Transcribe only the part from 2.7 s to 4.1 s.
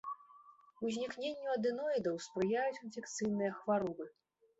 інфекцыйныя хваробы.